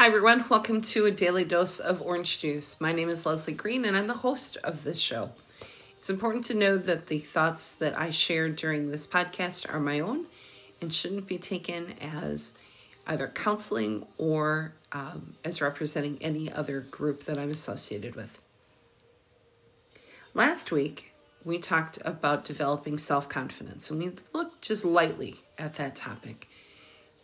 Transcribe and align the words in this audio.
Hi, 0.00 0.06
everyone. 0.06 0.46
Welcome 0.48 0.80
to 0.80 1.04
a 1.04 1.10
daily 1.10 1.44
dose 1.44 1.78
of 1.78 2.00
orange 2.00 2.38
juice. 2.38 2.80
My 2.80 2.90
name 2.90 3.10
is 3.10 3.26
Leslie 3.26 3.52
Green, 3.52 3.84
and 3.84 3.94
I'm 3.94 4.06
the 4.06 4.14
host 4.14 4.56
of 4.64 4.82
this 4.82 4.98
show. 4.98 5.32
It's 5.98 6.08
important 6.08 6.46
to 6.46 6.54
know 6.54 6.78
that 6.78 7.08
the 7.08 7.18
thoughts 7.18 7.74
that 7.74 7.98
I 7.98 8.10
share 8.10 8.48
during 8.48 8.90
this 8.90 9.06
podcast 9.06 9.70
are 9.70 9.78
my 9.78 10.00
own 10.00 10.24
and 10.80 10.94
shouldn't 10.94 11.26
be 11.26 11.36
taken 11.36 11.96
as 12.00 12.54
either 13.06 13.28
counseling 13.28 14.06
or 14.16 14.72
um, 14.92 15.34
as 15.44 15.60
representing 15.60 16.16
any 16.22 16.50
other 16.50 16.80
group 16.80 17.24
that 17.24 17.36
I'm 17.36 17.50
associated 17.50 18.16
with. 18.16 18.38
Last 20.32 20.72
week, 20.72 21.12
we 21.44 21.58
talked 21.58 21.98
about 22.06 22.46
developing 22.46 22.96
self 22.96 23.28
confidence, 23.28 23.90
and 23.90 24.02
we 24.02 24.12
looked 24.32 24.62
just 24.62 24.82
lightly 24.82 25.40
at 25.58 25.74
that 25.74 25.94
topic. 25.94 26.48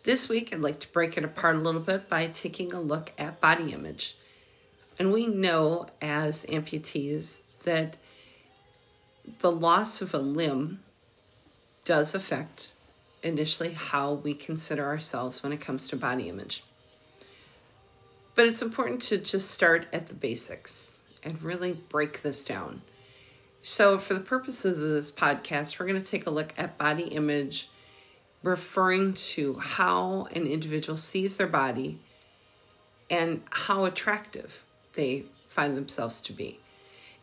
This 0.06 0.28
week, 0.28 0.54
I'd 0.54 0.60
like 0.60 0.78
to 0.78 0.92
break 0.92 1.18
it 1.18 1.24
apart 1.24 1.56
a 1.56 1.58
little 1.58 1.80
bit 1.80 2.08
by 2.08 2.28
taking 2.28 2.72
a 2.72 2.80
look 2.80 3.12
at 3.18 3.40
body 3.40 3.72
image. 3.72 4.16
And 5.00 5.12
we 5.12 5.26
know 5.26 5.88
as 6.00 6.46
amputees 6.46 7.40
that 7.64 7.96
the 9.40 9.50
loss 9.50 10.00
of 10.00 10.14
a 10.14 10.18
limb 10.18 10.78
does 11.84 12.14
affect 12.14 12.74
initially 13.24 13.72
how 13.72 14.12
we 14.12 14.32
consider 14.32 14.86
ourselves 14.86 15.42
when 15.42 15.52
it 15.52 15.60
comes 15.60 15.88
to 15.88 15.96
body 15.96 16.28
image. 16.28 16.62
But 18.36 18.46
it's 18.46 18.62
important 18.62 19.02
to 19.02 19.18
just 19.18 19.50
start 19.50 19.88
at 19.92 20.06
the 20.06 20.14
basics 20.14 21.00
and 21.24 21.42
really 21.42 21.72
break 21.72 22.22
this 22.22 22.44
down. 22.44 22.82
So, 23.60 23.98
for 23.98 24.14
the 24.14 24.20
purposes 24.20 24.78
of 24.78 24.88
this 24.88 25.10
podcast, 25.10 25.80
we're 25.80 25.86
going 25.86 26.00
to 26.00 26.10
take 26.10 26.28
a 26.28 26.30
look 26.30 26.54
at 26.56 26.78
body 26.78 27.08
image 27.08 27.70
referring 28.46 29.12
to 29.12 29.54
how 29.54 30.28
an 30.32 30.46
individual 30.46 30.96
sees 30.96 31.36
their 31.36 31.48
body 31.48 31.98
and 33.10 33.42
how 33.50 33.84
attractive 33.84 34.64
they 34.94 35.24
find 35.48 35.76
themselves 35.76 36.22
to 36.22 36.32
be. 36.32 36.60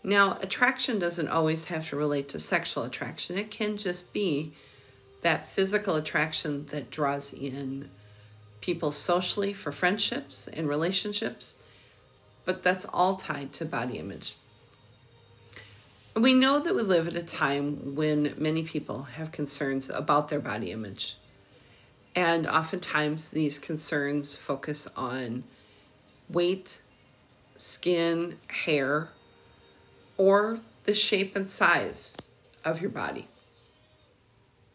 Now, 0.04 0.38
attraction 0.42 1.00
doesn't 1.00 1.30
always 1.30 1.66
have 1.66 1.88
to 1.90 1.96
relate 1.96 2.28
to 2.30 2.40
sexual 2.40 2.84
attraction, 2.84 3.38
it 3.38 3.50
can 3.50 3.78
just 3.78 4.12
be 4.12 4.54
that 5.22 5.46
physical 5.46 5.96
attraction 5.96 6.66
that 6.68 6.92
draws 6.92 7.32
in 7.32 7.90
people 8.60 8.92
socially 8.92 9.54
for 9.54 9.72
friendships 9.72 10.50
and 10.52 10.68
relationships, 10.68 11.58
but 12.44 12.64
that's 12.64 12.86
all 12.92 13.16
tied 13.16 13.54
to 13.54 13.64
body 13.64 13.98
image. 13.98 14.36
We 16.16 16.34
know 16.34 16.60
that 16.60 16.76
we 16.76 16.82
live 16.82 17.08
at 17.08 17.16
a 17.16 17.24
time 17.24 17.96
when 17.96 18.36
many 18.38 18.64
people 18.64 19.04
have 19.04 19.32
concerns 19.32 19.90
about 19.90 20.28
their 20.28 20.40
body 20.40 20.70
image. 20.70 21.16
And 22.16 22.48
oftentimes 22.48 23.32
these 23.32 23.58
concerns 23.58 24.36
focus 24.36 24.88
on 24.96 25.44
weight, 26.30 26.82
skin, 27.58 28.38
hair, 28.48 29.10
or 30.18 30.60
the 30.84 30.94
shape 30.94 31.36
and 31.36 31.50
size 31.50 32.18
of 32.64 32.82
your 32.82 32.92
body. 32.92 33.28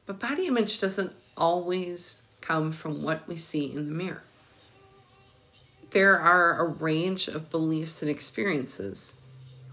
But 0.06 0.18
body 0.18 0.46
image 0.46 0.80
doesn't 0.80 1.12
always 1.36 2.22
come 2.40 2.72
from 2.72 3.02
what 3.02 3.28
we 3.28 3.36
see 3.36 3.70
in 3.70 3.88
the 3.88 3.94
mirror. 3.94 4.22
There 5.90 6.18
are 6.18 6.58
a 6.58 6.64
range 6.68 7.28
of 7.28 7.50
beliefs 7.50 8.02
and 8.02 8.10
experiences 8.10 9.24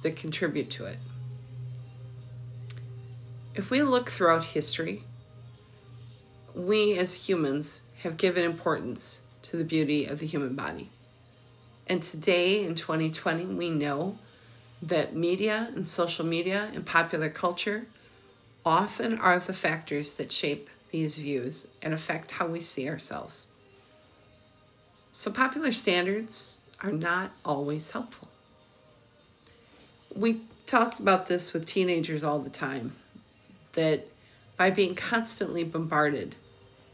that 0.02 0.16
contribute 0.16 0.70
to 0.72 0.86
it. 0.86 0.98
If 3.54 3.70
we 3.70 3.82
look 3.82 4.10
throughout 4.10 4.44
history, 4.44 5.04
we 6.56 6.98
as 6.98 7.28
humans 7.28 7.82
have 8.04 8.18
given 8.18 8.44
importance 8.44 9.24
to 9.44 9.58
the 9.58 9.64
beauty 9.64 10.06
of 10.06 10.20
the 10.20 10.26
human 10.26 10.56
body. 10.56 10.90
And 11.88 12.02
today 12.02 12.64
in 12.64 12.76
2020, 12.76 13.46
we 13.46 13.70
know 13.70 14.18
that 14.82 15.16
media 15.16 15.70
and 15.76 15.88
social 15.88 16.26
media 16.26 16.70
and 16.74 16.86
popular 16.86 17.30
culture 17.30 17.86
often 18.66 19.18
are 19.18 19.40
the 19.40 19.54
factors 19.54 20.14
that 20.14 20.32
shape 20.32 20.70
these 20.92 21.18
views 21.18 21.68
and 21.82 21.94
affect 21.94 22.32
how 22.32 22.48
we 22.48 22.62
see 22.62 22.90
ourselves. 22.90 23.48
So, 25.14 25.32
popular 25.32 25.72
standards 25.72 26.62
are 26.82 26.92
not 26.92 27.32
always 27.44 27.92
helpful. 27.92 28.28
We 30.16 30.42
talk 30.66 31.00
about 31.00 31.28
this 31.28 31.54
with 31.54 31.66
teenagers 31.66 32.24
all 32.24 32.40
the 32.40 32.50
time 32.50 32.96
that 33.74 34.08
by 34.58 34.70
being 34.70 34.96
constantly 34.96 35.64
bombarded 35.64 36.36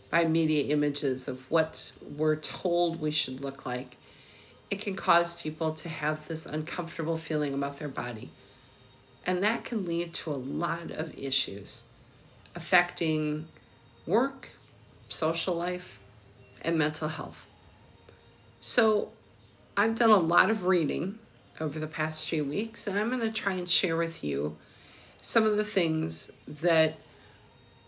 by 0.09 0.25
media 0.25 0.65
images 0.73 1.27
of 1.27 1.49
what 1.49 1.91
we're 2.17 2.35
told 2.35 2.99
we 2.99 3.11
should 3.11 3.41
look 3.41 3.65
like, 3.65 3.97
it 4.69 4.81
can 4.81 4.95
cause 4.95 5.39
people 5.41 5.73
to 5.73 5.89
have 5.89 6.27
this 6.27 6.45
uncomfortable 6.45 7.17
feeling 7.17 7.53
about 7.53 7.79
their 7.79 7.87
body. 7.87 8.29
And 9.25 9.43
that 9.43 9.63
can 9.63 9.85
lead 9.85 10.13
to 10.15 10.31
a 10.31 10.35
lot 10.35 10.91
of 10.91 11.17
issues 11.17 11.85
affecting 12.55 13.47
work, 14.05 14.49
social 15.07 15.55
life, 15.55 16.01
and 16.61 16.77
mental 16.77 17.09
health. 17.09 17.47
So, 18.59 19.09
I've 19.77 19.95
done 19.95 20.09
a 20.09 20.17
lot 20.17 20.49
of 20.49 20.65
reading 20.65 21.19
over 21.59 21.79
the 21.79 21.87
past 21.87 22.27
few 22.27 22.43
weeks, 22.43 22.87
and 22.87 22.99
I'm 22.99 23.09
going 23.09 23.21
to 23.21 23.31
try 23.31 23.53
and 23.53 23.69
share 23.69 23.95
with 23.95 24.23
you 24.23 24.57
some 25.21 25.45
of 25.45 25.55
the 25.55 25.63
things 25.63 26.31
that 26.47 26.97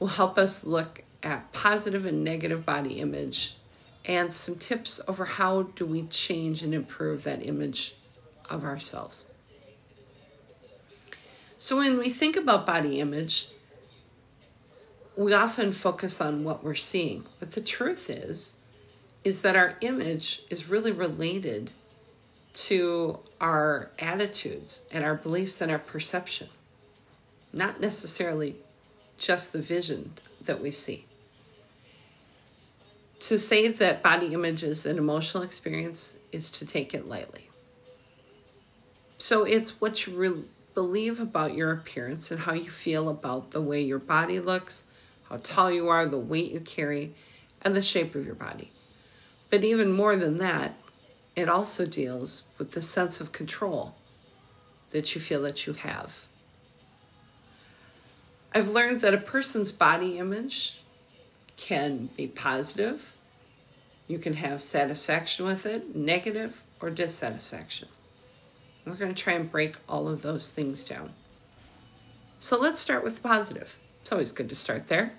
will 0.03 0.09
help 0.09 0.37
us 0.37 0.65
look 0.65 1.01
at 1.23 1.49
positive 1.53 2.05
and 2.05 2.25
negative 2.25 2.65
body 2.65 2.95
image 2.95 3.55
and 4.03 4.33
some 4.33 4.55
tips 4.55 4.99
over 5.07 5.23
how 5.23 5.61
do 5.61 5.85
we 5.85 6.01
change 6.07 6.61
and 6.61 6.73
improve 6.73 7.23
that 7.23 7.41
image 7.41 7.95
of 8.49 8.65
ourselves. 8.65 9.27
So 11.57 11.77
when 11.77 11.97
we 11.97 12.09
think 12.09 12.35
about 12.35 12.65
body 12.65 12.99
image, 12.99 13.47
we 15.15 15.33
often 15.33 15.71
focus 15.71 16.19
on 16.19 16.43
what 16.43 16.65
we're 16.65 16.75
seeing, 16.75 17.23
but 17.39 17.53
the 17.53 17.61
truth 17.61 18.09
is 18.09 18.57
is 19.23 19.41
that 19.41 19.55
our 19.55 19.77
image 19.79 20.43
is 20.49 20.67
really 20.67 20.91
related 20.91 21.71
to 22.53 23.19
our 23.39 23.89
attitudes 23.99 24.85
and 24.91 25.05
our 25.05 25.15
beliefs 25.15 25.61
and 25.61 25.71
our 25.71 25.79
perception 25.79 26.49
not 27.53 27.79
necessarily 27.79 28.55
just 29.17 29.53
the 29.53 29.61
vision 29.61 30.13
that 30.45 30.61
we 30.61 30.71
see. 30.71 31.05
To 33.21 33.37
say 33.37 33.69
that 33.69 34.03
body 34.03 34.33
image 34.33 34.63
is 34.63 34.85
an 34.85 34.97
emotional 34.97 35.43
experience 35.43 36.17
is 36.31 36.49
to 36.51 36.65
take 36.65 36.93
it 36.93 37.07
lightly. 37.07 37.49
So 39.17 39.43
it's 39.45 39.79
what 39.79 40.05
you 40.05 40.13
re- 40.13 40.43
believe 40.73 41.19
about 41.19 41.55
your 41.55 41.71
appearance 41.71 42.31
and 42.31 42.41
how 42.41 42.53
you 42.53 42.69
feel 42.69 43.07
about 43.07 43.51
the 43.51 43.61
way 43.61 43.81
your 43.81 43.99
body 43.99 44.39
looks, 44.41 44.85
how 45.29 45.37
tall 45.37 45.71
you 45.71 45.87
are, 45.87 46.05
the 46.05 46.17
weight 46.17 46.51
you 46.51 46.59
carry, 46.59 47.13
and 47.61 47.75
the 47.75 47.81
shape 47.81 48.15
of 48.15 48.25
your 48.25 48.35
body. 48.35 48.71
But 49.49 49.63
even 49.63 49.93
more 49.93 50.17
than 50.17 50.39
that, 50.39 50.75
it 51.35 51.47
also 51.47 51.85
deals 51.85 52.43
with 52.57 52.71
the 52.71 52.81
sense 52.81 53.21
of 53.21 53.31
control 53.31 53.95
that 54.91 55.15
you 55.15 55.21
feel 55.21 55.41
that 55.43 55.65
you 55.65 55.73
have 55.73 56.25
I've 58.55 58.69
learned 58.69 59.01
that 59.01 59.13
a 59.13 59.17
person's 59.17 59.71
body 59.71 60.19
image 60.19 60.79
can 61.57 62.09
be 62.15 62.27
positive. 62.27 63.15
You 64.07 64.19
can 64.19 64.33
have 64.33 64.61
satisfaction 64.61 65.45
with 65.45 65.65
it, 65.65 65.95
negative, 65.95 66.61
or 66.79 66.89
dissatisfaction. 66.89 67.87
We're 68.85 68.95
going 68.95 69.13
to 69.13 69.23
try 69.23 69.33
and 69.33 69.49
break 69.49 69.77
all 69.87 70.07
of 70.07 70.21
those 70.21 70.51
things 70.51 70.83
down. 70.83 71.13
So 72.37 72.59
let's 72.59 72.81
start 72.81 73.03
with 73.03 73.15
the 73.15 73.21
positive. 73.21 73.79
It's 74.01 74.11
always 74.11 74.31
good 74.31 74.49
to 74.49 74.55
start 74.55 74.87
there. 74.87 75.13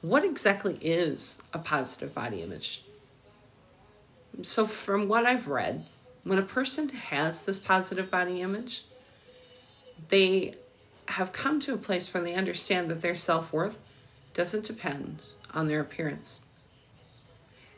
What 0.00 0.24
exactly 0.24 0.78
is 0.80 1.42
a 1.52 1.58
positive 1.58 2.14
body 2.14 2.42
image? 2.42 2.82
So, 4.42 4.66
from 4.66 5.06
what 5.06 5.26
I've 5.26 5.46
read, 5.46 5.84
when 6.24 6.38
a 6.38 6.42
person 6.42 6.88
has 6.88 7.42
this 7.42 7.58
positive 7.58 8.10
body 8.10 8.40
image, 8.40 8.84
they 10.08 10.54
have 11.08 11.32
come 11.32 11.60
to 11.60 11.74
a 11.74 11.78
place 11.78 12.12
where 12.12 12.22
they 12.22 12.34
understand 12.34 12.88
that 12.90 13.00
their 13.00 13.14
self 13.14 13.52
worth 13.52 13.78
doesn't 14.32 14.64
depend 14.64 15.22
on 15.52 15.68
their 15.68 15.80
appearance. 15.80 16.40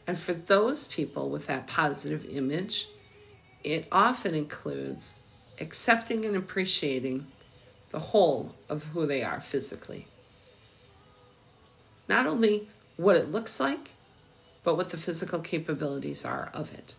And 0.06 0.18
for 0.18 0.32
those 0.32 0.86
people 0.86 1.28
with 1.28 1.46
that 1.46 1.66
positive 1.66 2.24
image, 2.26 2.88
it 3.64 3.88
often 3.90 4.34
includes 4.34 5.20
accepting 5.60 6.24
and 6.24 6.36
appreciating 6.36 7.26
the 7.90 7.98
whole 7.98 8.54
of 8.68 8.84
who 8.84 9.06
they 9.06 9.22
are 9.22 9.40
physically. 9.40 10.06
Not 12.08 12.26
only 12.26 12.68
what 12.96 13.16
it 13.16 13.32
looks 13.32 13.58
like, 13.58 13.90
but 14.62 14.76
what 14.76 14.90
the 14.90 14.96
physical 14.96 15.40
capabilities 15.40 16.24
are 16.24 16.50
of 16.54 16.72
it. 16.74 16.94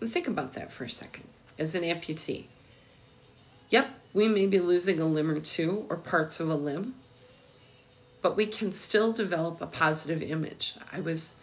And 0.00 0.10
think 0.10 0.26
about 0.26 0.54
that 0.54 0.72
for 0.72 0.84
a 0.84 0.90
second 0.90 1.24
as 1.58 1.74
an 1.74 1.82
amputee. 1.82 2.44
Yep, 3.70 3.90
we 4.14 4.28
may 4.28 4.46
be 4.46 4.60
losing 4.60 5.00
a 5.00 5.04
limb 5.04 5.30
or 5.30 5.40
two 5.40 5.86
or 5.90 5.96
parts 5.96 6.40
of 6.40 6.48
a 6.48 6.54
limb, 6.54 6.94
but 8.22 8.36
we 8.36 8.46
can 8.46 8.72
still 8.72 9.12
develop 9.12 9.60
a 9.60 9.66
positive 9.66 10.22
image. 10.22 10.74
I 10.92 11.00
was 11.00 11.34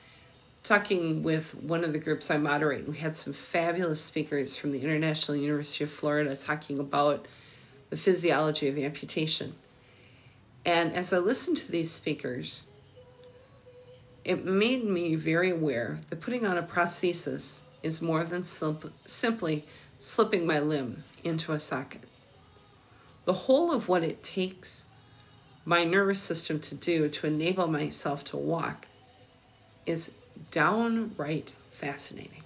talking 0.65 1.21
with 1.21 1.53
one 1.53 1.83
of 1.83 1.93
the 1.93 1.99
groups 1.99 2.31
I 2.31 2.37
moderate. 2.37 2.85
And 2.85 2.89
we 2.89 2.97
had 2.97 3.15
some 3.15 3.33
fabulous 3.33 4.03
speakers 4.03 4.57
from 4.57 4.71
the 4.71 4.81
International 4.81 5.37
University 5.37 5.83
of 5.83 5.91
Florida 5.91 6.35
talking 6.35 6.79
about 6.79 7.27
the 7.91 7.97
physiology 7.97 8.67
of 8.67 8.77
amputation. 8.77 9.53
And 10.65 10.93
as 10.93 11.13
I 11.13 11.19
listened 11.19 11.57
to 11.57 11.71
these 11.71 11.91
speakers, 11.91 12.65
it 14.23 14.43
made 14.43 14.83
me 14.83 15.13
very 15.13 15.51
aware 15.51 15.99
that 16.09 16.19
putting 16.19 16.47
on 16.47 16.57
a 16.57 16.63
prosthesis 16.63 17.59
is 17.83 18.01
more 18.01 18.23
than 18.23 18.43
simply 18.43 19.65
slipping 19.99 20.47
my 20.47 20.59
limb 20.59 21.03
into 21.23 21.53
a 21.53 21.59
socket. 21.59 22.01
The 23.25 23.33
whole 23.33 23.71
of 23.71 23.87
what 23.87 24.03
it 24.03 24.23
takes 24.23 24.85
my 25.65 25.83
nervous 25.83 26.21
system 26.21 26.59
to 26.59 26.75
do 26.75 27.09
to 27.09 27.27
enable 27.27 27.67
myself 27.67 28.23
to 28.25 28.37
walk 28.37 28.87
is 29.85 30.13
downright 30.51 31.51
fascinating. 31.71 32.43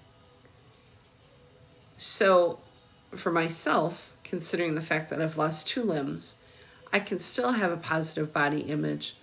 So, 1.97 2.59
for 3.11 3.31
myself, 3.31 4.13
considering 4.23 4.75
the 4.75 4.81
fact 4.81 5.09
that 5.09 5.21
I've 5.21 5.37
lost 5.37 5.67
two 5.67 5.83
limbs, 5.83 6.37
I 6.93 6.99
can 6.99 7.19
still 7.19 7.51
have 7.51 7.71
a 7.71 7.77
positive 7.77 8.31
body 8.31 8.61
image 8.61 9.15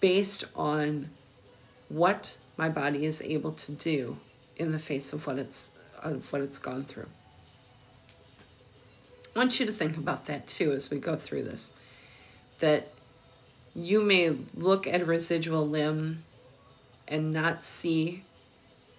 based 0.00 0.44
on 0.56 1.10
what 1.88 2.38
my 2.56 2.68
body 2.68 3.04
is 3.04 3.20
able 3.22 3.52
to 3.52 3.72
do 3.72 4.16
in 4.56 4.72
the 4.72 4.78
face 4.78 5.12
of 5.12 5.26
what 5.26 5.38
it's 5.38 5.72
of 6.02 6.32
what 6.32 6.42
it's 6.42 6.58
gone 6.58 6.84
through. 6.84 7.08
Want 9.34 9.58
you 9.58 9.66
to 9.66 9.72
think 9.72 9.96
about 9.96 10.26
that 10.26 10.46
too 10.46 10.72
as 10.72 10.90
we 10.90 10.98
go 10.98 11.16
through 11.16 11.42
this. 11.44 11.74
That 12.60 12.92
you 13.74 14.00
may 14.00 14.36
look 14.54 14.86
at 14.86 15.02
a 15.02 15.04
residual 15.04 15.66
limb 15.66 16.24
and 17.08 17.32
not 17.32 17.64
see 17.64 18.22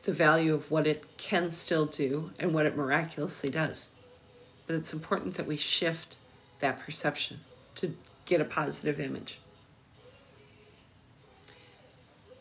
the 0.03 0.11
value 0.11 0.53
of 0.53 0.69
what 0.69 0.85
it 0.85 1.17
can 1.17 1.51
still 1.51 1.85
do 1.85 2.31
and 2.37 2.53
what 2.53 2.65
it 2.65 2.75
miraculously 2.75 3.49
does. 3.49 3.91
But 4.67 4.75
it's 4.75 4.93
important 4.93 5.35
that 5.35 5.47
we 5.47 5.57
shift 5.57 6.17
that 6.59 6.79
perception 6.79 7.39
to 7.75 7.95
get 8.25 8.41
a 8.41 8.45
positive 8.45 8.99
image. 8.99 9.39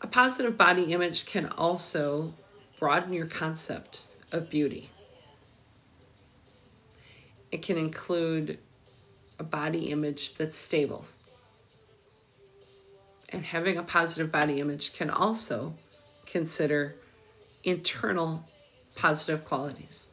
A 0.01 0.07
positive 0.07 0.57
body 0.57 0.93
image 0.93 1.25
can 1.25 1.47
also 1.47 2.33
broaden 2.79 3.13
your 3.13 3.25
concept 3.25 4.01
of 4.31 4.49
beauty. 4.49 4.89
It 7.55 7.61
can 7.61 7.77
include 7.77 8.59
a 9.39 9.43
body 9.45 9.89
image 9.89 10.35
that's 10.35 10.57
stable 10.57 11.05
and 13.29 13.45
having 13.45 13.77
a 13.77 13.81
positive 13.81 14.29
body 14.29 14.59
image 14.59 14.91
can 14.91 15.09
also 15.09 15.73
consider 16.25 16.97
internal 17.63 18.43
positive 18.97 19.45
qualities. 19.45 20.07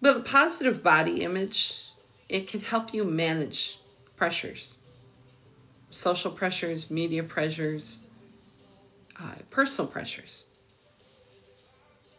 With 0.00 0.16
a 0.16 0.20
positive 0.20 0.82
body 0.82 1.20
image, 1.20 1.82
it 2.30 2.46
can 2.46 2.60
help 2.60 2.94
you 2.94 3.04
manage 3.04 3.80
pressures 4.16 4.78
social 5.90 6.30
pressures, 6.30 6.90
media 6.90 7.22
pressures, 7.22 8.04
uh, 9.22 9.34
personal 9.50 9.90
pressures. 9.90 10.46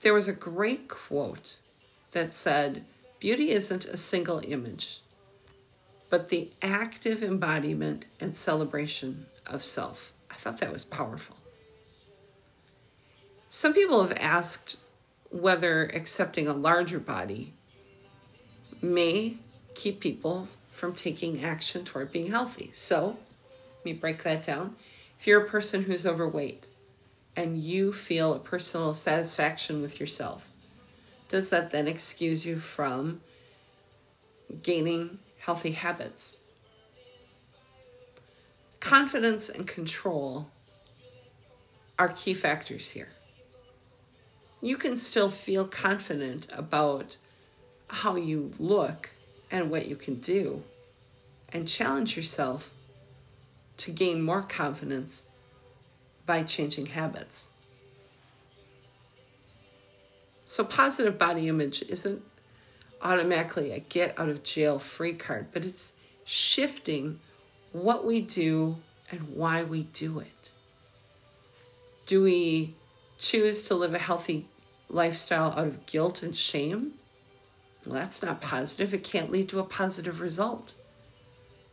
There 0.02 0.14
was 0.14 0.28
a 0.28 0.34
great 0.34 0.88
quote 0.88 1.58
that 2.14 2.34
said, 2.34 2.86
Beauty 3.20 3.52
isn't 3.52 3.86
a 3.86 3.98
single 3.98 4.42
image, 4.46 5.00
but 6.10 6.30
the 6.30 6.52
active 6.62 7.24
embodiment 7.24 8.06
and 8.20 8.36
celebration 8.36 9.28
of 9.46 9.64
self. 9.64 10.12
I 10.30 10.36
thought 10.36 10.60
that 10.60 10.74
was 10.74 10.84
powerful. 10.84 11.38
Some 13.50 13.74
people 13.74 14.02
have 14.02 14.18
asked 14.20 14.80
whether 15.30 15.86
accepting 15.86 16.48
a 16.48 16.54
larger 16.54 17.00
body 17.00 17.54
may 18.82 19.38
keep 19.76 20.00
people 20.00 20.50
from 20.72 20.94
taking 20.94 21.44
action 21.44 21.86
toward 21.86 22.12
being 22.12 22.32
healthy. 22.32 22.72
So, 22.74 23.18
let 23.78 23.86
me 23.86 23.94
break 23.94 24.24
that 24.24 24.44
down. 24.44 24.76
If 25.20 25.28
you're 25.28 25.46
a 25.46 25.50
person 25.50 25.84
who's 25.84 26.06
overweight 26.06 26.68
and 27.36 27.58
you 27.58 27.94
feel 27.94 28.34
a 28.34 28.40
personal 28.40 28.94
satisfaction 28.94 29.82
with 29.82 30.00
yourself, 30.00 30.50
does 31.34 31.50
that 31.50 31.72
then 31.72 31.88
excuse 31.88 32.46
you 32.46 32.56
from 32.56 33.20
gaining 34.62 35.18
healthy 35.40 35.72
habits. 35.72 36.38
Confidence 38.80 39.50
and 39.50 39.66
control 39.66 40.52
are 41.98 42.10
key 42.10 42.36
factors 42.36 42.92
here. 42.92 43.08
You 44.62 44.78
can 44.78 44.96
still 44.96 45.32
feel 45.32 45.66
confident 45.66 46.46
about 46.54 47.18
how 47.88 48.16
you 48.16 48.52
look 48.60 49.10
and 49.50 49.72
what 49.72 49.88
you 49.88 49.96
can 49.96 50.20
do, 50.20 50.62
and 51.52 51.68
challenge 51.68 52.16
yourself 52.16 52.70
to 53.78 53.90
gain 53.90 54.22
more 54.22 54.44
confidence 54.44 55.30
by 56.28 56.44
changing 56.44 56.86
habits. 56.86 57.53
So, 60.46 60.64
positive 60.64 61.18
body 61.18 61.48
image 61.48 61.84
isn't 61.88 62.22
automatically 63.02 63.72
a 63.72 63.80
get 63.80 64.18
out 64.20 64.30
of 64.30 64.44
jail 64.44 64.80
free 64.80 65.14
card, 65.14 65.48
but 65.54 65.66
it's 65.66 65.94
shifting 66.26 67.20
what 67.72 68.06
we 68.06 68.22
do 68.22 68.78
and 69.12 69.36
why 69.36 69.64
we 69.64 69.84
do 69.84 70.20
it. 70.20 70.52
Do 72.06 72.24
we 72.24 72.76
choose 73.18 73.62
to 73.64 73.76
live 73.76 73.94
a 73.94 74.00
healthy 74.00 74.48
lifestyle 74.90 75.52
out 75.52 75.68
of 75.68 75.86
guilt 75.86 76.24
and 76.24 76.36
shame? 76.36 76.94
Well, 77.86 77.96
that's 77.96 78.22
not 78.22 78.42
positive. 78.42 78.94
It 78.94 79.04
can't 79.04 79.32
lead 79.32 79.50
to 79.50 79.60
a 79.60 79.64
positive 79.64 80.20
result. 80.20 80.74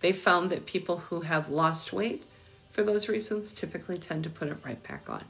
They 0.00 0.12
found 0.12 0.50
that 0.50 0.66
people 0.66 0.98
who 0.98 1.22
have 1.22 1.50
lost 1.50 1.92
weight 1.92 2.24
for 2.72 2.82
those 2.82 3.08
reasons 3.08 3.52
typically 3.52 3.98
tend 3.98 4.24
to 4.24 4.30
put 4.30 4.48
it 4.48 4.56
right 4.64 4.82
back 4.82 5.08
on. 5.10 5.24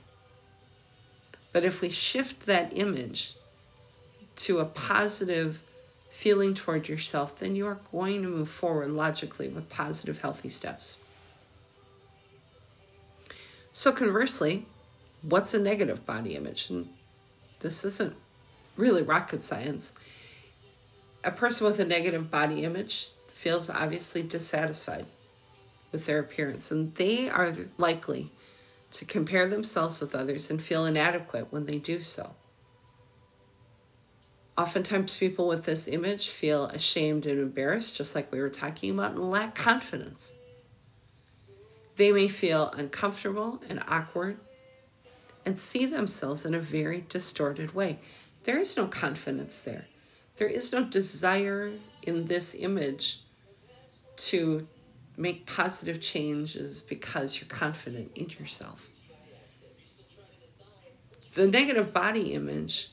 But 1.53 1.65
if 1.65 1.81
we 1.81 1.91
shift 1.91 2.47
that 2.47 2.77
image 2.77 3.35
to 4.37 4.59
a 4.59 4.65
positive 4.65 5.61
feeling 6.11 6.55
toward 6.55 6.89
yourself, 6.89 7.39
then 7.39 7.55
you 7.55 7.67
are 7.67 7.79
going 7.93 8.23
to 8.23 8.29
move 8.29 8.49
forward 8.49 8.91
logically 8.91 9.49
with 9.49 9.69
positive, 9.69 10.19
healthy 10.19 10.49
steps. 10.49 10.99
So, 13.73 13.93
conversely, 13.93 14.67
what's 15.23 15.55
a 15.55 15.59
negative 15.59 16.05
body 16.05 16.35
image? 16.35 16.69
And 16.71 16.89
this 17.61 17.85
isn't 17.85 18.15
really 18.77 19.03
rocket 19.03 19.45
science. 19.45 19.95
A 21.23 21.31
person 21.31 21.67
with 21.67 21.79
a 21.79 21.85
negative 21.85 22.31
body 22.31 22.65
image 22.65 23.11
feels 23.33 23.71
obviously 23.71 24.23
dissatisfied 24.23 25.07
with 25.93 26.07
their 26.07 26.19
appearance, 26.19 26.71
and 26.71 26.95
they 26.95 27.29
are 27.29 27.55
likely 27.79 28.31
to 28.93 29.05
compare 29.05 29.49
themselves 29.49 30.01
with 30.01 30.15
others 30.15 30.51
and 30.51 30.61
feel 30.61 30.85
inadequate 30.85 31.49
when 31.51 31.67
they 31.67 31.79
do 31.79 32.01
so. 32.01 32.35
Oftentimes, 34.59 35.17
people 35.17 35.49
with 35.49 35.65
this 35.65 35.89
image 35.89 36.29
feel 36.29 36.67
ashamed 36.67 37.25
and 37.25 37.41
embarrassed, 37.41 37.97
just 37.97 38.15
like 38.15 38.31
we 38.31 38.41
were 38.41 38.51
talking 38.51 38.91
about, 38.91 39.13
and 39.13 39.31
lack 39.31 39.55
confidence. 39.55 40.37
They 41.97 42.13
may 42.13 42.29
feel 42.29 42.69
uncomfortable 42.77 43.63
and 43.69 43.83
awkward 43.89 44.39
and 45.47 45.59
see 45.59 45.87
themselves 45.87 46.45
in 46.45 46.55
a 46.55 46.61
very 46.61 47.05
distorted 47.09 47.75
way. 47.75 48.01
There 48.45 48.59
is 48.59 48.77
no 48.77 48.87
confidence 48.87 49.61
there. 49.61 49.87
There 50.37 50.49
is 50.49 50.73
no 50.73 50.85
desire 50.85 51.73
in 52.03 52.27
this 52.27 52.55
image 52.55 53.21
to 54.17 54.67
make 55.21 55.47
positive 55.47 56.01
changes 56.01 56.83
because 56.83 57.41
you're 57.41 57.49
confident 57.49 58.11
in 58.15 58.31
yourself. 58.31 58.89
The 61.35 61.47
negative 61.47 61.93
body 61.93 62.33
image 62.33 62.89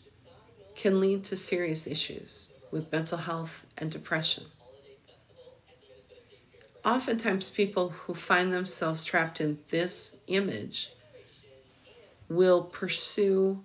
can 0.75 0.99
lead 0.99 1.23
to 1.25 1.37
serious 1.37 1.87
issues 1.87 2.51
with 2.69 2.91
mental 2.91 3.17
health 3.17 3.65
and 3.77 3.89
depression. 3.89 4.43
Oftentimes, 6.85 7.49
people 7.49 7.89
who 7.89 8.13
find 8.13 8.53
themselves 8.53 9.03
trapped 9.03 9.41
in 9.41 9.59
this 9.69 10.17
image 10.27 10.91
will 12.29 12.61
pursue 12.61 13.63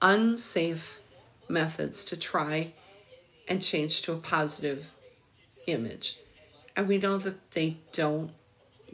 unsafe 0.00 1.00
methods 1.48 2.04
to 2.04 2.16
try 2.16 2.72
and 3.48 3.62
change 3.62 4.02
to 4.02 4.12
a 4.12 4.16
positive 4.16 4.90
image. 5.66 6.18
And 6.76 6.86
we 6.86 6.98
know 6.98 7.16
that 7.16 7.52
they 7.52 7.78
don't 7.92 8.30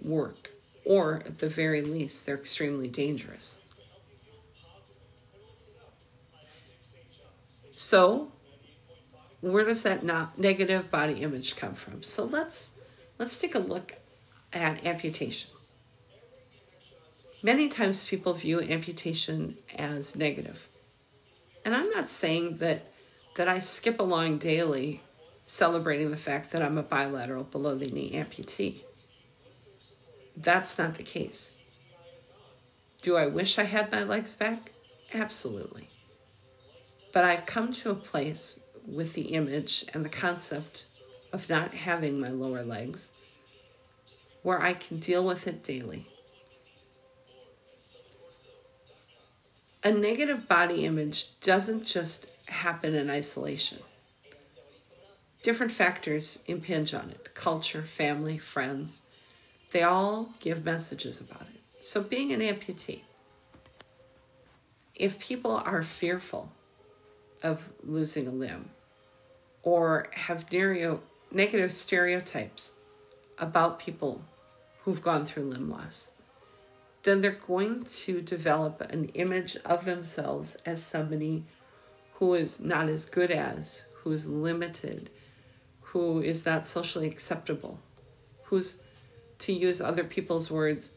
work, 0.01 0.53
or 0.85 1.17
at 1.27 1.41
the 1.41 1.49
very 1.49 1.83
least, 1.83 2.25
they're 2.25 2.37
extremely 2.37 2.87
dangerous. 2.87 3.61
So, 7.75 8.31
where 9.41 9.65
does 9.65 9.83
that 9.83 10.05
not 10.05 10.39
negative 10.39 10.91
body 10.91 11.15
image 11.15 11.57
come 11.57 11.75
from? 11.75 12.05
So 12.05 12.25
let's 12.25 12.75
let's 13.19 13.39
take 13.39 13.57
a 13.57 13.59
look 13.59 13.95
at 14.53 14.87
amputation. 14.87 15.51
Many 17.43 17.69
times 17.69 18.07
people 18.07 18.35
view 18.35 18.61
amputation 18.61 19.57
as 19.77 20.15
negative. 20.15 20.69
And 21.65 21.75
I'm 21.75 21.91
not 21.91 22.09
saying 22.09 22.59
that 22.59 22.93
that 23.35 23.49
I 23.49 23.59
skip 23.59 23.99
along 23.99 24.39
daily 24.39 25.01
celebrating 25.53 26.11
the 26.11 26.17
fact 26.17 26.51
that 26.51 26.63
I'm 26.63 26.79
a 26.79 26.83
bilateral 26.83 27.45
below 27.45 27.75
the 27.75 27.85
knee 27.85 28.13
amputee. 28.15 28.85
That's 30.35 30.79
not 30.79 30.95
the 30.95 31.03
case. 31.03 31.57
Do 33.03 33.19
I 33.19 33.27
wish 33.27 33.59
I 33.59 33.65
had 33.65 33.93
my 33.93 34.03
legs 34.03 34.35
back? 34.35 34.73
Absolutely. 35.13 35.91
But 37.13 37.25
I've 37.25 37.45
come 37.45 37.71
to 37.75 37.91
a 37.91 37.95
place 37.95 38.59
with 38.87 39.13
the 39.13 39.35
image 39.35 39.85
and 39.93 40.07
the 40.07 40.09
concept 40.09 40.87
of 41.35 41.51
not 41.51 41.75
having 41.75 42.19
my 42.19 42.31
lower 42.31 42.65
legs 42.65 43.13
where 44.43 44.63
I 44.63 44.73
can 44.73 45.01
deal 45.01 45.23
with 45.23 45.47
it 45.47 45.63
daily. 45.63 46.09
A 49.85 49.93
negative 49.93 50.49
body 50.49 50.87
image 50.87 51.39
doesn't 51.41 51.85
just 51.85 52.27
happen 52.47 52.95
in 52.95 53.11
isolation. 53.11 53.81
Different 55.43 55.73
factors 55.73 56.39
impinge 56.47 56.95
on 56.95 57.11
it 57.11 57.35
culture, 57.35 57.83
family, 57.83 58.39
friends. 58.39 59.03
They 59.73 59.83
all 59.83 60.35
give 60.39 60.65
messages 60.65 61.21
about 61.21 61.43
it. 61.43 61.85
So, 61.85 62.01
being 62.01 62.33
an 62.33 62.41
amputee, 62.41 63.01
if 64.95 65.19
people 65.19 65.61
are 65.65 65.83
fearful 65.83 66.53
of 67.43 67.73
losing 67.83 68.29
a 68.29 68.31
limb 68.31 68.71
or 69.65 70.07
have 70.13 70.47
negative 71.33 71.73
stereotypes 71.73 72.75
about 73.39 73.81
people 73.81 74.23
who've 74.83 75.03
gone 75.03 75.25
through 75.25 75.45
limb 75.45 75.71
loss, 75.71 76.13
then 77.03 77.21
they're 77.21 77.33
going 77.33 77.83
to 77.83 78.21
develop 78.21 78.81
an 78.81 79.07
image 79.15 79.57
of 79.65 79.85
themselves 79.85 80.57
as 80.65 80.85
somebody 80.85 81.45
who 82.15 82.35
is 82.35 82.61
not 82.61 82.89
as 82.89 83.07
good 83.07 83.33
as, 83.33 83.87
who 83.95 84.13
is 84.13 84.29
limited, 84.29 85.11
who 85.93 86.23
is 86.23 86.45
that 86.45 86.65
socially 86.65 87.07
acceptable, 87.07 87.79
who's, 88.45 88.83
to 89.39 89.53
use 89.53 89.79
other 89.79 90.05
people's 90.05 90.51
words, 90.51 90.95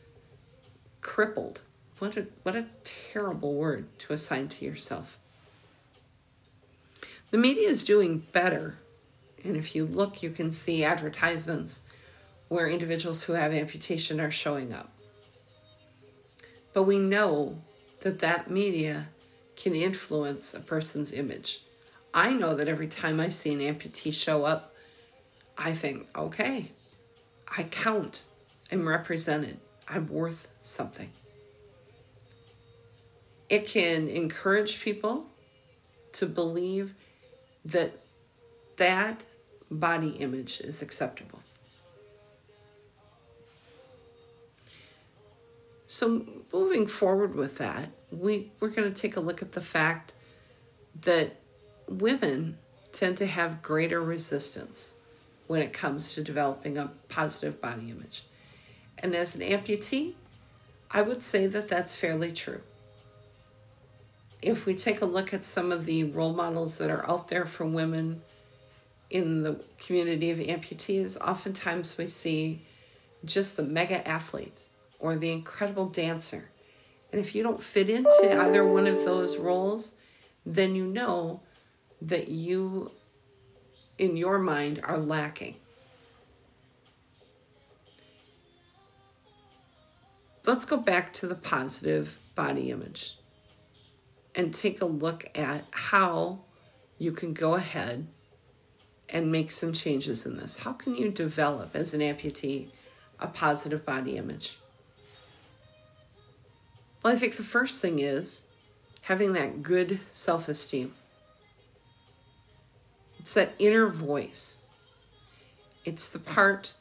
crippled. 1.01 1.59
What 1.99 2.15
a, 2.15 2.27
what 2.43 2.55
a 2.55 2.67
terrible 2.85 3.55
word 3.55 3.87
to 3.99 4.13
assign 4.13 4.47
to 4.49 4.63
yourself. 4.63 5.19
The 7.31 7.37
media 7.37 7.67
is 7.67 7.83
doing 7.83 8.25
better. 8.31 8.77
And 9.43 9.57
if 9.57 9.75
you 9.75 9.85
look, 9.85 10.23
you 10.23 10.29
can 10.29 10.53
see 10.53 10.85
advertisements 10.85 11.81
where 12.47 12.69
individuals 12.69 13.23
who 13.23 13.33
have 13.33 13.51
amputation 13.51 14.21
are 14.21 14.31
showing 14.31 14.71
up. 14.71 14.93
But 16.71 16.83
we 16.83 16.99
know 16.99 17.57
that 17.99 18.19
that 18.19 18.49
media 18.49 19.09
can 19.57 19.75
influence 19.75 20.53
a 20.53 20.61
person's 20.61 21.11
image. 21.11 21.63
I 22.13 22.31
know 22.31 22.55
that 22.55 22.69
every 22.69 22.87
time 22.87 23.19
I 23.19 23.27
see 23.27 23.53
an 23.53 23.59
amputee 23.59 24.13
show 24.13 24.45
up, 24.45 24.71
I 25.57 25.73
think, 25.73 26.07
okay, 26.15 26.71
I 27.57 27.63
count, 27.63 28.25
I'm 28.71 28.87
represented, 28.87 29.59
I'm 29.87 30.07
worth 30.07 30.47
something. 30.61 31.11
It 33.49 33.67
can 33.67 34.07
encourage 34.07 34.81
people 34.81 35.27
to 36.13 36.25
believe 36.25 36.95
that 37.63 37.93
that 38.77 39.23
body 39.69 40.09
image 40.09 40.61
is 40.61 40.81
acceptable. 40.81 41.39
So, 45.87 46.25
moving 46.51 46.87
forward 46.87 47.35
with 47.35 47.57
that, 47.59 47.89
we, 48.11 48.51
we're 48.59 48.69
going 48.69 48.91
to 48.91 49.01
take 49.01 49.15
a 49.15 49.19
look 49.19 49.41
at 49.41 49.53
the 49.53 49.61
fact 49.61 50.13
that 51.01 51.39
women 51.87 52.57
tend 52.91 53.17
to 53.17 53.27
have 53.27 53.61
greater 53.61 54.01
resistance 54.01 54.95
when 55.47 55.61
it 55.61 55.73
comes 55.73 56.13
to 56.13 56.23
developing 56.23 56.77
a 56.77 56.91
positive 57.07 57.61
body 57.61 57.89
image. 57.91 58.23
And 58.97 59.15
as 59.15 59.35
an 59.35 59.41
amputee, 59.41 60.13
I 60.89 61.01
would 61.01 61.23
say 61.23 61.47
that 61.47 61.67
that's 61.67 61.95
fairly 61.95 62.31
true. 62.31 62.61
If 64.41 64.65
we 64.65 64.75
take 64.75 65.01
a 65.01 65.05
look 65.05 65.33
at 65.33 65.43
some 65.43 65.71
of 65.71 65.85
the 65.85 66.03
role 66.05 66.33
models 66.33 66.77
that 66.77 66.89
are 66.89 67.07
out 67.09 67.27
there 67.27 67.45
for 67.45 67.65
women 67.65 68.21
in 69.09 69.43
the 69.43 69.63
community 69.77 70.31
of 70.31 70.39
amputees, 70.39 71.17
oftentimes 71.19 71.97
we 71.97 72.07
see 72.07 72.61
just 73.23 73.57
the 73.57 73.63
mega 73.63 74.07
athlete 74.07 74.65
or 74.99 75.15
the 75.15 75.31
incredible 75.31 75.87
dancer. 75.87 76.49
And 77.11 77.19
if 77.19 77.35
you 77.35 77.43
don't 77.43 77.61
fit 77.61 77.89
into 77.89 78.41
either 78.41 78.65
one 78.65 78.87
of 78.87 79.05
those 79.05 79.37
roles, 79.37 79.95
then 80.45 80.75
you 80.75 80.85
know 80.85 81.41
that 82.01 82.27
you, 82.27 82.91
in 83.97 84.17
your 84.17 84.37
mind, 84.37 84.81
are 84.83 84.97
lacking. 84.97 85.55
Let's 90.45 90.65
go 90.65 90.77
back 90.77 91.11
to 91.13 91.27
the 91.27 91.35
positive 91.35 92.17
body 92.35 92.69
image 92.69 93.17
and 94.35 94.53
take 94.53 94.81
a 94.81 94.85
look 94.85 95.25
at 95.37 95.65
how 95.71 96.39
you 96.99 97.11
can 97.11 97.33
go 97.33 97.55
ahead 97.55 98.07
and 99.09 99.31
make 99.31 99.51
some 99.51 99.73
changes 99.73 100.25
in 100.25 100.37
this. 100.37 100.57
How 100.57 100.73
can 100.73 100.95
you 100.95 101.09
develop 101.09 101.75
as 101.75 101.93
an 101.93 102.01
amputee 102.01 102.67
a 103.19 103.27
positive 103.27 103.85
body 103.85 104.17
image? 104.17 104.57
Well, 107.01 107.13
I 107.13 107.17
think 107.17 107.37
the 107.37 107.43
first 107.43 107.81
thing 107.81 107.99
is 107.99 108.47
having 109.01 109.33
that 109.33 109.63
good 109.63 109.99
self 110.09 110.49
esteem. 110.49 110.93
It's 113.25 113.33
that 113.33 113.55
inner 113.57 113.87
voice. 113.87 114.67
It's 115.83 116.09
the 116.09 116.19
part 116.19 116.75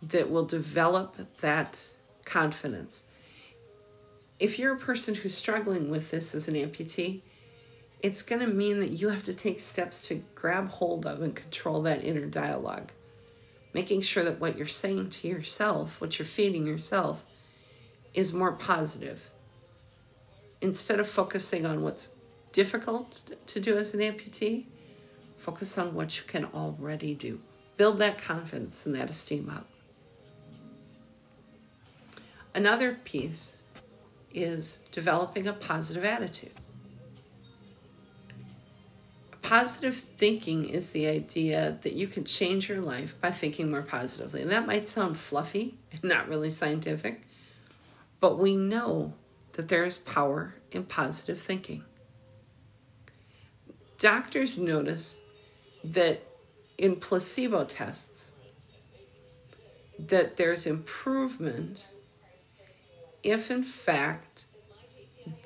that 0.00 0.30
will 0.30 0.44
develop 0.44 1.16
that 1.40 1.84
confidence. 2.24 3.06
If 4.38 4.56
you're 4.56 4.74
a 4.74 4.78
person 4.78 5.16
who's 5.16 5.36
struggling 5.36 5.90
with 5.90 6.12
this 6.12 6.32
as 6.32 6.46
an 6.46 6.54
amputee, 6.54 7.22
it's 8.04 8.22
going 8.22 8.40
to 8.40 8.46
mean 8.46 8.78
that 8.78 8.92
you 8.92 9.08
have 9.08 9.24
to 9.24 9.34
take 9.34 9.58
steps 9.58 10.06
to 10.06 10.22
grab 10.36 10.68
hold 10.68 11.06
of 11.06 11.22
and 11.22 11.34
control 11.34 11.82
that 11.82 12.04
inner 12.04 12.26
dialogue. 12.26 12.92
Making 13.74 14.00
sure 14.00 14.22
that 14.22 14.38
what 14.38 14.56
you're 14.56 14.68
saying 14.68 15.10
to 15.10 15.26
yourself, 15.26 16.00
what 16.00 16.20
you're 16.20 16.24
feeding 16.24 16.68
yourself, 16.68 17.24
is 18.14 18.32
more 18.32 18.52
positive 18.52 19.32
instead 20.60 21.00
of 21.00 21.08
focusing 21.08 21.66
on 21.66 21.82
what's 21.82 22.10
difficult 22.52 23.22
to 23.48 23.58
do 23.58 23.76
as 23.76 23.92
an 23.92 23.98
amputee, 23.98 24.66
focus 25.40 25.78
on 25.78 25.94
what 25.94 26.18
you 26.18 26.24
can 26.24 26.44
already 26.46 27.14
do. 27.14 27.40
Build 27.76 27.98
that 27.98 28.18
confidence 28.18 28.84
and 28.84 28.94
that 28.94 29.08
esteem 29.08 29.48
up. 29.48 29.66
Another 32.54 32.94
piece 33.04 33.62
is 34.34 34.80
developing 34.92 35.46
a 35.46 35.52
positive 35.52 36.04
attitude. 36.04 36.52
Positive 39.40 39.96
thinking 39.96 40.66
is 40.66 40.90
the 40.90 41.06
idea 41.06 41.78
that 41.82 41.94
you 41.94 42.06
can 42.06 42.24
change 42.24 42.68
your 42.68 42.80
life 42.80 43.18
by 43.20 43.30
thinking 43.30 43.70
more 43.70 43.82
positively. 43.82 44.42
And 44.42 44.50
that 44.52 44.66
might 44.66 44.88
sound 44.88 45.16
fluffy 45.16 45.78
and 45.90 46.04
not 46.04 46.28
really 46.28 46.50
scientific, 46.50 47.22
but 48.20 48.38
we 48.38 48.54
know 48.54 49.14
that 49.52 49.68
there 49.68 49.84
is 49.84 49.98
power 49.98 50.54
in 50.70 50.84
positive 50.84 51.40
thinking. 51.40 51.84
Doctors 53.98 54.58
notice 54.58 55.20
that 55.84 56.22
in 56.78 56.96
placebo 56.96 57.64
tests 57.64 58.34
that 59.98 60.36
there's 60.36 60.66
improvement 60.66 61.88
if 63.22 63.50
in 63.50 63.62
fact 63.62 64.46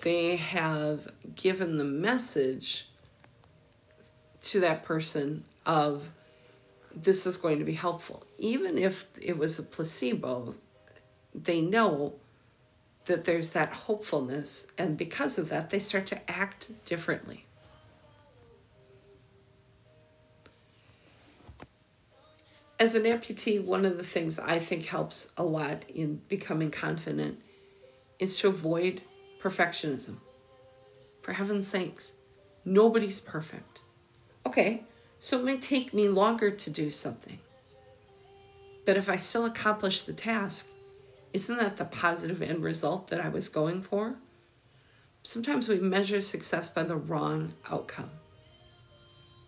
they 0.03 0.37
have 0.37 1.09
given 1.35 1.77
the 1.77 1.85
message 1.85 2.89
to 4.41 4.61
that 4.61 4.85
person 4.85 5.45
of 5.67 6.11
this 6.95 7.27
is 7.27 7.37
going 7.37 7.59
to 7.59 7.65
be 7.65 7.73
helpful 7.73 8.25
even 8.39 8.79
if 8.79 9.07
it 9.21 9.37
was 9.37 9.59
a 9.59 9.63
placebo 9.63 10.55
they 11.35 11.61
know 11.61 12.15
that 13.07 13.25
there's 13.25 13.51
that 13.51 13.71
hopefulness, 13.71 14.69
and 14.79 14.97
because 14.97 15.39
of 15.39 15.49
that, 15.51 15.71
they 15.71 15.79
start 15.79 16.07
to 16.07 16.31
act 16.31 16.71
differently. 16.87 17.44
As 22.81 22.97
an 22.97 23.05
amputee, 23.05 23.63
one 23.63 23.85
of 23.85 23.97
the 23.97 24.05
things 24.05 24.39
I 24.39 24.59
think 24.59 24.87
helps 24.87 25.33
a 25.37 25.45
lot 25.45 25.85
in 25.89 26.23
becoming 26.29 26.73
confident 26.73 27.41
is 28.19 28.39
to 28.41 28.49
avoid 28.49 29.03
perfectionism. 29.41 30.17
For 31.23 31.33
heaven's 31.33 31.69
sakes, 31.69 32.17
nobody's 32.65 33.21
perfect. 33.21 33.81
Okay, 34.45 34.83
so 35.21 35.39
it 35.39 35.45
may 35.45 35.57
take 35.57 35.95
me 35.95 36.09
longer 36.09 36.51
to 36.51 36.71
do 36.71 36.91
something. 36.91 37.39
But 38.85 38.97
if 38.97 39.09
I 39.09 39.17
still 39.17 39.45
accomplish 39.45 40.03
the 40.03 40.13
task, 40.13 40.69
isn't 41.33 41.57
that 41.57 41.77
the 41.77 41.85
positive 41.85 42.43
end 42.43 42.63
result 42.63 43.09
that 43.09 43.21
I 43.21 43.29
was 43.29 43.49
going 43.49 43.83
for? 43.83 44.17
Sometimes 45.23 45.69
we 45.69 45.79
measure 45.79 46.21
success 46.21 46.69
by 46.69 46.83
the 46.83 46.97
wrong 46.97 47.55
outcome. 47.71 48.11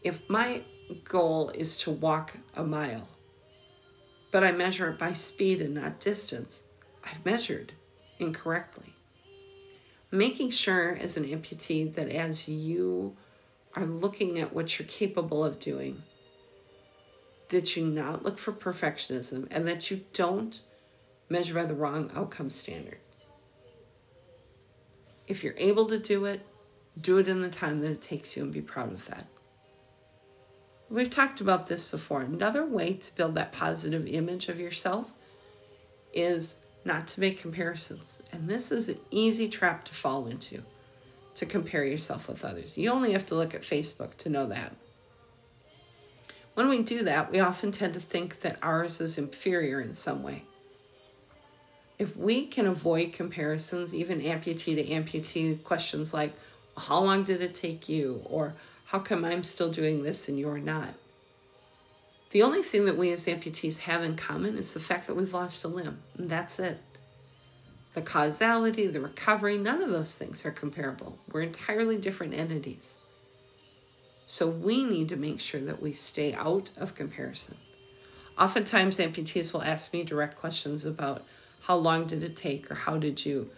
If 0.03 0.29
my 0.31 0.63
goal 1.05 1.51
is 1.51 1.77
to 1.79 1.91
walk 1.91 2.35
a 2.55 2.65
mile, 2.65 3.09
but 4.31 4.45
I 4.45 4.53
measure 4.53 4.91
it 4.91 4.99
by 4.99 5.13
speed 5.13 5.61
and 5.61 5.75
not 5.75 6.01
distance, 6.01 6.65
I've 7.05 7.25
measured 7.25 7.73
incorrectly. 8.19 8.93
Making 10.11 10.51
sure 10.51 10.97
as 10.97 11.17
an 11.17 11.25
amputee 11.25 11.93
that 11.95 12.09
as 12.11 12.49
you 12.49 13.17
are 13.75 13.85
looking 13.85 14.39
at 14.39 14.55
what 14.55 14.79
you're 14.79 14.89
capable 14.89 15.45
of 15.45 15.59
doing, 15.59 16.03
that 17.49 17.77
you 17.77 17.87
not 17.87 18.23
look 18.23 18.39
for 18.39 18.53
perfectionism 18.53 19.47
and 19.51 19.69
that 19.69 19.91
you 19.91 20.01
don't 20.13 20.61
measure 21.29 21.55
by 21.55 21.65
the 21.65 21.75
wrong 21.75 22.11
outcome 22.15 22.51
standard. 22.51 22.99
If 25.27 25.43
you're 25.43 25.55
able 25.57 25.87
to 25.89 25.99
do 25.99 26.25
it, 26.25 26.41
do 27.01 27.19
it 27.19 27.29
in 27.29 27.43
the 27.43 27.51
time 27.51 27.81
that 27.81 27.91
it 27.91 28.03
takes 28.03 28.37
you 28.37 28.45
and 28.45 28.53
be 28.53 28.61
proud 28.61 28.93
of 28.93 29.07
that. 29.07 29.27
We've 30.89 31.11
talked 31.11 31.41
about 31.41 31.67
this 31.67 31.89
before. 31.89 32.23
Another 32.23 32.65
way 32.65 32.95
to 32.95 33.15
build 33.17 33.35
that 33.35 33.53
positive 33.53 34.07
image 34.07 34.49
of 34.49 34.61
yourself 34.61 35.13
is 36.13 36.61
not 36.85 37.09
to 37.09 37.21
make 37.21 37.41
comparisons. 37.41 38.23
And 38.33 38.49
this 38.49 38.71
is 38.71 38.89
an 38.89 39.01
easy 39.11 39.49
trap 39.49 39.85
to 39.87 39.95
fall 39.95 40.27
into 40.27 40.63
to 41.35 41.45
compare 41.45 41.85
yourself 41.85 42.29
with 42.29 42.45
others. 42.45 42.79
You 42.79 42.91
only 42.91 43.13
have 43.13 43.27
to 43.27 43.35
look 43.35 43.55
at 43.55 43.63
Facebook 43.63 44.17
to 44.19 44.31
know 44.31 44.47
that. 44.47 44.75
When 46.55 46.69
we 46.69 46.83
do 46.83 47.03
that, 47.03 47.31
we 47.31 47.41
often 47.41 47.73
tend 47.73 47.93
to 47.95 48.01
think 48.01 48.41
that 48.41 48.59
ours 48.63 49.01
is 49.01 49.19
inferior 49.19 49.81
in 49.81 49.93
some 49.93 50.23
way. 50.23 50.45
If 51.99 52.17
we 52.17 52.47
can 52.47 52.67
avoid 52.67 53.13
comparisons, 53.13 53.95
even 53.95 54.21
amputee 54.23 54.77
to 54.77 54.85
amputee, 54.85 55.63
questions 55.65 56.15
like, 56.15 56.33
How 56.77 57.01
long 57.01 57.25
did 57.25 57.43
it 57.43 57.55
take 57.55 57.89
you? 57.89 58.23
or 58.25 58.55
How 58.87 59.01
come 59.01 59.25
I'm 59.25 59.43
still 59.43 59.71
doing 59.71 60.05
this 60.05 60.29
and 60.29 60.39
you're 60.39 60.59
not? 60.59 60.95
The 62.31 62.43
only 62.43 62.63
thing 62.63 62.85
that 62.85 62.97
we 62.97 63.11
as 63.11 63.27
amputees 63.27 63.81
have 63.81 64.03
in 64.05 64.15
common 64.15 64.57
is 64.57 64.75
the 64.75 64.81
fact 64.81 65.09
that 65.09 65.17
we've 65.17 65.33
lost 65.33 65.65
a 65.65 65.69
limb, 65.69 65.99
and 66.17 66.31
that's 66.31 66.61
it. 66.61 66.79
The 67.95 68.03
causality, 68.03 68.87
the 68.87 69.01
recovery, 69.01 69.59
none 69.59 69.83
of 69.83 69.91
those 69.91 70.17
things 70.17 70.47
are 70.47 70.53
comparable. 70.53 71.19
We're 71.33 71.43
entirely 71.43 71.97
different 71.97 72.35
entities. 72.35 72.99
So 74.29 74.49
we 74.49 74.85
need 74.85 75.09
to 75.09 75.17
make 75.17 75.41
sure 75.41 75.63
that 75.63 75.83
we 75.83 75.93
stay 75.93 76.33
out 76.35 76.71
of 76.77 76.95
comparison. 76.95 77.57
Oftentimes, 78.39 78.99
amputees 78.99 79.53
will 79.53 79.63
ask 79.63 79.93
me 79.93 80.05
direct 80.05 80.37
questions 80.37 80.85
about 80.85 81.25
how 81.63 81.75
long 81.75 82.07
did 82.07 82.23
it 82.23 82.37
take 82.37 82.71
or 82.71 82.75
how 82.75 82.99
did 82.99 83.27
you, 83.27 83.51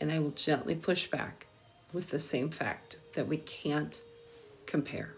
and 0.00 0.10
I 0.10 0.18
will 0.18 0.30
gently 0.30 0.74
push 0.74 1.06
back 1.06 1.46
with 1.92 2.10
the 2.10 2.18
same 2.18 2.50
fact 2.50 2.96
that 3.14 3.28
we 3.28 3.36
can't 3.36 4.02
compare. 4.72 5.14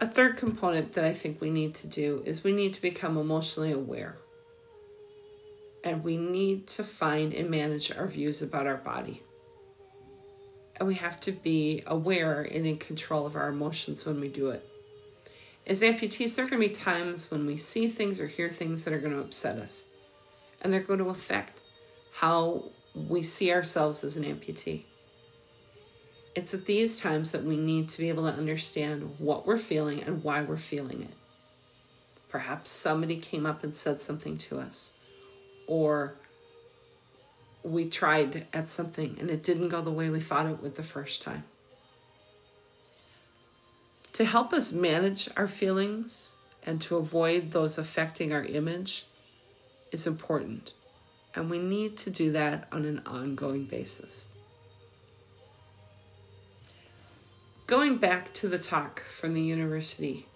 A 0.00 0.06
third 0.06 0.36
component 0.36 0.92
that 0.92 1.04
I 1.04 1.12
think 1.12 1.40
we 1.40 1.50
need 1.50 1.74
to 1.76 1.86
do 1.86 2.22
is 2.24 2.44
we 2.44 2.52
need 2.52 2.72
to 2.74 2.82
become 2.82 3.18
emotionally 3.18 3.72
aware. 3.72 4.16
And 5.84 6.02
we 6.02 6.16
need 6.16 6.66
to 6.68 6.84
find 6.84 7.34
and 7.34 7.50
manage 7.50 7.90
our 7.90 8.06
views 8.06 8.42
about 8.42 8.66
our 8.66 8.76
body 8.76 9.22
and 10.78 10.86
we 10.86 10.94
have 10.94 11.20
to 11.20 11.32
be 11.32 11.82
aware 11.86 12.42
and 12.42 12.66
in 12.66 12.78
control 12.78 13.26
of 13.26 13.36
our 13.36 13.48
emotions 13.48 14.06
when 14.06 14.20
we 14.20 14.28
do 14.28 14.50
it. 14.50 14.66
As 15.66 15.82
amputees, 15.82 16.34
there 16.34 16.46
are 16.46 16.48
going 16.48 16.62
to 16.62 16.68
be 16.68 16.74
times 16.74 17.30
when 17.30 17.44
we 17.44 17.56
see 17.56 17.88
things 17.88 18.20
or 18.20 18.26
hear 18.26 18.48
things 18.48 18.84
that 18.84 18.94
are 18.94 18.98
going 18.98 19.12
to 19.12 19.20
upset 19.20 19.58
us, 19.58 19.88
and 20.62 20.72
they're 20.72 20.80
going 20.80 21.00
to 21.00 21.10
affect 21.10 21.62
how 22.12 22.70
we 22.94 23.22
see 23.22 23.52
ourselves 23.52 24.02
as 24.02 24.16
an 24.16 24.24
amputee. 24.24 24.84
It's 26.38 26.54
at 26.54 26.66
these 26.66 27.00
times 27.00 27.32
that 27.32 27.42
we 27.42 27.56
need 27.56 27.88
to 27.88 27.98
be 27.98 28.10
able 28.10 28.30
to 28.30 28.38
understand 28.38 29.16
what 29.18 29.44
we're 29.44 29.58
feeling 29.58 30.04
and 30.04 30.22
why 30.22 30.40
we're 30.40 30.56
feeling 30.56 31.02
it. 31.02 31.14
Perhaps 32.28 32.70
somebody 32.70 33.16
came 33.16 33.44
up 33.44 33.64
and 33.64 33.76
said 33.76 34.00
something 34.00 34.38
to 34.38 34.60
us, 34.60 34.92
or 35.66 36.14
we 37.64 37.90
tried 37.90 38.46
at 38.52 38.70
something 38.70 39.16
and 39.18 39.30
it 39.30 39.42
didn't 39.42 39.70
go 39.70 39.80
the 39.80 39.90
way 39.90 40.10
we 40.10 40.20
thought 40.20 40.46
it 40.46 40.62
would 40.62 40.76
the 40.76 40.84
first 40.84 41.22
time. 41.22 41.42
To 44.12 44.24
help 44.24 44.52
us 44.52 44.72
manage 44.72 45.28
our 45.36 45.48
feelings 45.48 46.36
and 46.64 46.80
to 46.82 46.94
avoid 46.98 47.50
those 47.50 47.78
affecting 47.78 48.32
our 48.32 48.44
image 48.44 49.06
is 49.90 50.06
important. 50.06 50.72
And 51.34 51.50
we 51.50 51.58
need 51.58 51.96
to 51.98 52.10
do 52.10 52.30
that 52.30 52.68
on 52.70 52.84
an 52.84 53.02
ongoing 53.06 53.64
basis. 53.64 54.27
Going 57.68 57.98
back 57.98 58.32
to 58.32 58.48
the 58.48 58.58
talk 58.58 59.00
from 59.00 59.34
the 59.34 59.42
university, 59.42 60.26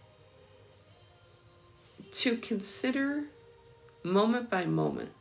to 2.10 2.36
consider 2.36 3.24
moment 4.02 4.50
by 4.50 4.66
moment 4.66 5.12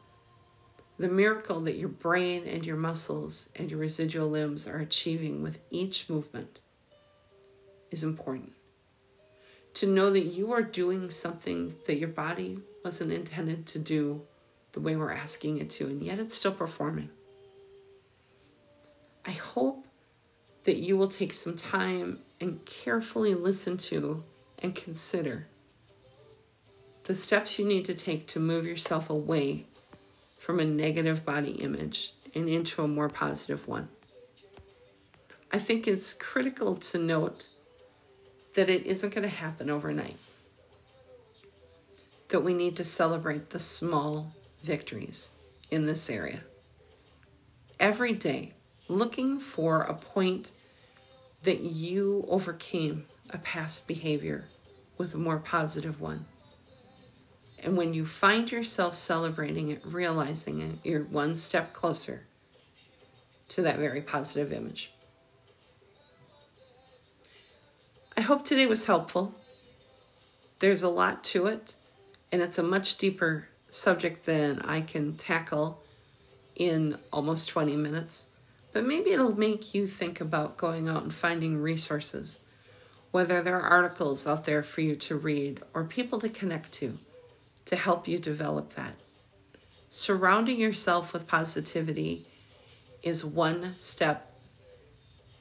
the 1.00 1.08
miracle 1.08 1.62
that 1.62 1.78
your 1.78 1.88
brain 1.88 2.46
and 2.46 2.66
your 2.66 2.76
muscles 2.76 3.50
and 3.56 3.72
your 3.72 3.80
residual 3.80 4.28
limbs 4.28 4.68
are 4.68 4.80
achieving 4.80 5.42
with 5.42 5.62
each 5.72 6.10
movement 6.10 6.60
is 7.92 8.04
important. 8.04 8.52
To 9.76 9.88
know 9.88 10.10
that 10.10 10.26
you 10.26 10.52
are 10.52 10.62
doing 10.62 11.10
something 11.10 11.76
that 11.86 11.96
your 11.96 12.10
body 12.10 12.60
wasn't 12.84 13.14
intended 13.14 13.66
to 13.68 13.80
do 13.80 14.24
the 14.74 14.82
way 14.82 14.98
we're 14.98 15.14
asking 15.14 15.60
it 15.60 15.70
to, 15.70 15.86
and 15.86 16.04
yet 16.04 16.20
it's 16.20 16.36
still 16.36 16.52
performing. 16.52 17.10
I 19.26 19.32
hope 19.32 19.88
that 20.64 20.78
you 20.78 20.98
will 20.98 21.08
take 21.08 21.34
some 21.34 21.56
time 21.56 22.20
and 22.40 22.64
carefully 22.66 23.34
listen 23.34 23.78
to 23.78 24.24
and 24.60 24.76
consider 24.76 25.48
the 27.06 27.16
steps 27.16 27.58
you 27.58 27.66
need 27.66 27.86
to 27.86 27.94
take 27.94 28.28
to 28.28 28.40
move 28.40 28.66
yourself 28.66 29.10
away 29.10 29.66
from 30.38 30.60
a 30.60 30.66
negative 30.66 31.26
body 31.26 31.52
image 31.52 32.14
and 32.36 32.48
into 32.48 32.84
a 32.84 32.88
more 32.88 33.10
positive 33.10 33.68
one. 33.68 33.90
I 35.52 35.60
think 35.60 35.88
it's 35.88 36.14
critical 36.14 36.76
to 36.76 36.98
note 36.98 37.48
that 38.54 38.70
it 38.70 38.86
isn't 38.86 39.14
going 39.14 39.24
to 39.24 39.36
happen 39.36 39.70
overnight. 39.70 40.18
That 42.30 42.44
we 42.44 42.54
need 42.54 42.78
to 42.78 42.84
celebrate 42.84 43.50
the 43.50 43.60
small 43.60 44.32
victories 44.64 45.32
in 45.70 45.86
this 45.86 46.10
area. 46.10 46.42
Every 47.80 48.14
day, 48.14 48.54
looking 48.98 49.40
for 49.40 49.82
a 49.82 49.94
point 49.94 50.52
that 51.44 51.62
you 51.62 52.26
overcame 52.28 53.06
a 53.30 53.38
past 53.38 53.88
behavior 53.88 54.46
with 54.98 55.14
a 55.14 55.18
more 55.18 55.40
positive 55.40 56.00
one. 56.00 56.26
And 57.64 57.78
when 57.78 57.94
you 57.94 58.06
find 58.06 58.52
yourself 58.52 58.96
celebrating 58.96 59.70
it, 59.70 59.82
realizing 59.86 60.62
it, 60.62 60.76
you're 60.84 61.04
one 61.04 61.36
step 61.36 61.74
closer 61.74 62.24
to 63.50 63.62
that 63.62 63.78
very 63.78 64.02
positive 64.02 64.52
image. 64.52 64.92
I 68.18 68.22
hope 68.22 68.46
today 68.46 68.66
was 68.66 68.86
helpful. 68.86 69.36
There's 70.60 70.84
a 70.84 70.90
lot 70.90 71.24
to 71.26 71.48
it, 71.48 71.76
and 72.32 72.42
it's 72.42 72.58
a 72.58 72.64
much 72.64 72.98
deeper 72.98 73.48
subject 73.70 74.26
than 74.26 74.60
I 74.62 74.82
can 74.82 75.16
tackle 75.16 75.82
in 76.56 76.98
almost 77.12 77.50
20 77.50 77.76
minutes. 77.76 78.30
But 78.74 78.86
maybe 78.86 79.12
it'll 79.12 79.38
make 79.38 79.74
you 79.74 79.88
think 79.88 80.22
about 80.22 80.58
going 80.58 80.88
out 80.88 81.04
and 81.04 81.14
finding 81.14 81.62
resources, 81.62 82.40
whether 83.12 83.42
there 83.42 83.60
are 83.60 83.70
articles 83.70 84.26
out 84.26 84.46
there 84.46 84.64
for 84.64 84.82
you 84.82 84.96
to 84.96 85.16
read 85.16 85.62
or 85.74 85.84
people 85.84 86.20
to 86.20 86.30
connect 86.30 86.72
to 86.74 86.98
to 87.66 87.76
help 87.76 88.08
you 88.08 88.18
develop 88.18 88.74
that. 88.76 88.96
Surrounding 89.90 90.60
yourself 90.60 91.12
with 91.12 91.28
positivity 91.28 92.26
is 93.04 93.26
one 93.26 93.76
step 93.76 94.32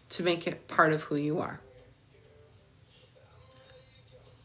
to 0.08 0.22
make 0.22 0.46
it 0.46 0.66
part 0.66 0.92
of 0.92 1.02
who 1.04 1.16
you 1.16 1.38
are. 1.38 1.60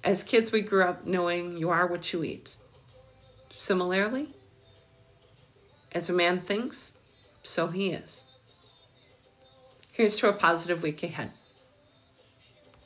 As 0.04 0.24
kids, 0.24 0.52
we 0.52 0.62
grew 0.62 0.84
up 0.84 1.08
knowing 1.08 1.58
you 1.58 1.72
are 1.72 1.88
what 1.88 2.14
you 2.14 2.24
eat. 2.24 2.58
Similarly, 3.56 4.30
as 5.92 6.10
a 6.10 6.14
man 6.14 6.40
thinks, 6.40 7.00
so 7.42 7.68
he 7.68 7.90
is. 7.90 8.26
Here's 9.96 10.18
to 10.18 10.28
a 10.28 10.34
positive 10.34 10.84
week 10.84 11.04
ahead. 11.04 11.32